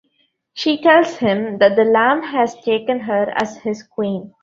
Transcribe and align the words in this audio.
She 0.55 0.81
tells 0.81 1.17
him 1.17 1.59
that 1.59 1.75
the 1.75 1.83
Lamb 1.83 2.23
has 2.23 2.55
taken 2.63 3.01
her 3.01 3.31
as 3.39 3.57
His 3.59 3.83
queen. 3.83 4.33